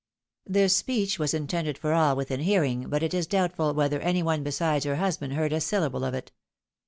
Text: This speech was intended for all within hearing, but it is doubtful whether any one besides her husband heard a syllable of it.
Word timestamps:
This 0.47 0.75
speech 0.75 1.19
was 1.19 1.31
intended 1.35 1.77
for 1.77 1.93
all 1.93 2.15
within 2.15 2.39
hearing, 2.39 2.89
but 2.89 3.03
it 3.03 3.13
is 3.13 3.27
doubtful 3.27 3.75
whether 3.75 3.99
any 3.99 4.23
one 4.23 4.41
besides 4.41 4.83
her 4.83 4.95
husband 4.95 5.33
heard 5.33 5.53
a 5.53 5.61
syllable 5.61 6.03
of 6.03 6.15
it. 6.15 6.31